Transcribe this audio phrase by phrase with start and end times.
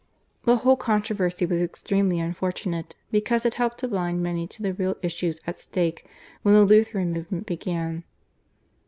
[0.45, 4.97] The whole controversy was extremely unfortunate, because it helped to blind many to the real
[5.03, 6.07] issues at stake
[6.41, 8.03] when the Lutheran movement began.